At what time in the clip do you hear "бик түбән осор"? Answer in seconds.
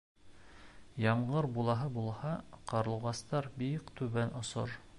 3.61-4.79